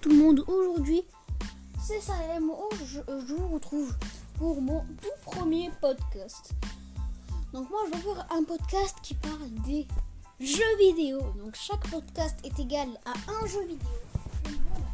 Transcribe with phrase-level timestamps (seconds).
[0.00, 1.04] tout le monde, aujourd'hui
[1.84, 2.50] c'est Salem,
[2.86, 3.92] je, je vous retrouve
[4.38, 6.52] pour mon tout premier podcast.
[7.52, 9.86] Donc moi je vais faire un podcast qui parle des
[10.40, 11.20] jeux vidéo.
[11.36, 13.88] Donc chaque podcast est égal à un jeu vidéo.
[14.44, 14.86] Voilà,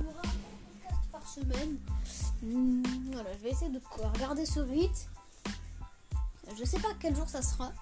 [0.00, 1.78] il y aura un podcast par semaine.
[3.12, 3.80] Voilà, je vais essayer de
[4.14, 5.08] regarder sur 8.
[6.56, 7.72] Je sais pas quel jour ça sera.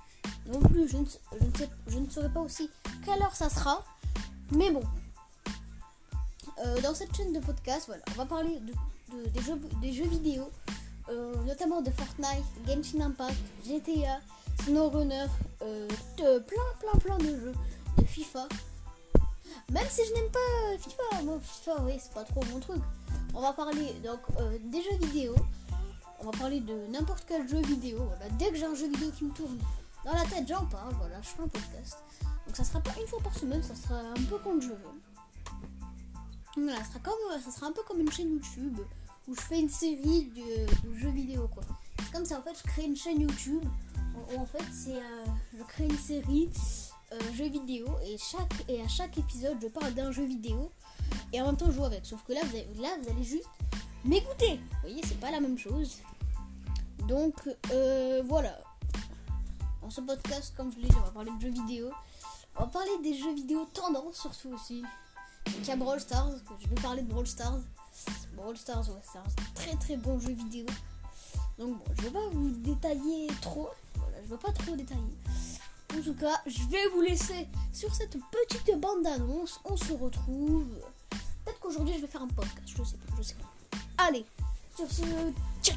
[0.46, 2.70] Non plus, ne, je ne sais, je ne saurais pas aussi
[3.04, 3.84] quelle heure ça sera.
[4.52, 4.82] Mais bon,
[6.64, 8.72] euh, dans cette chaîne de podcast, voilà, on va parler de,
[9.16, 10.50] de- des, jeux, des jeux vidéo,
[11.08, 14.20] euh, notamment de Fortnite, Genshin Impact, GTA,
[14.64, 15.26] SnowRunner,
[15.62, 17.54] euh, de plein, plein, plein de jeux,
[17.96, 18.48] de FIFA.
[19.70, 22.82] Même si je n'aime pas FIFA, moi FIFA, oui, c'est pas trop mon truc.
[23.34, 25.34] On va parler donc euh, des jeux vidéo.
[26.20, 27.98] On va parler de n'importe quel jeu vidéo.
[28.06, 28.28] Voilà.
[28.38, 29.58] Dès que j'ai un jeu vidéo qui me tourne
[30.04, 30.94] dans la tête, j'en parle.
[30.98, 31.98] Voilà, je fais un podcast.
[32.46, 34.78] Donc ça sera pas une fois par semaine, ça sera un peu quand je veux.
[36.70, 38.78] Ça sera, comme, ça sera un peu comme une chaîne YouTube
[39.26, 41.62] où je fais une série de, jeux vidéo quoi.
[41.98, 43.64] C'est comme ça en fait, je crée une chaîne YouTube
[44.32, 45.24] où, en fait c'est euh,
[45.56, 46.48] je crée une série
[47.12, 50.70] euh, jeux vidéo et chaque et à chaque épisode je parle d'un jeu vidéo
[51.32, 52.04] et en même temps je joue avec.
[52.04, 53.48] Sauf que là vous, avez- là vous allez juste
[54.04, 54.56] m'écouter.
[54.56, 55.98] Vous voyez, c'est pas la même chose.
[57.06, 57.34] Donc
[57.72, 58.58] euh, voilà.
[59.82, 61.90] Dans ce podcast, comme je l'ai dit, on va parler de jeux vidéo.
[62.56, 64.82] On va parler des jeux vidéo tendance surtout aussi.
[65.56, 67.60] Il y a Brawl Stars, je vais parler de Brawl Stars.
[68.34, 70.66] Brawl Stars, ouais, c'est un très très bon jeu vidéo.
[71.58, 73.68] Donc bon, je vais pas vous détailler trop.
[73.96, 75.16] Voilà, je vais pas trop détailler.
[75.96, 79.60] En tout cas, je vais vous laisser sur cette petite bande d'annonce.
[79.64, 80.66] On se retrouve.
[81.44, 84.04] Peut-être qu'aujourd'hui je vais faire un podcast, je sais pas, je sais pas.
[84.06, 84.24] Allez,
[84.76, 85.02] sur ce,
[85.62, 85.76] check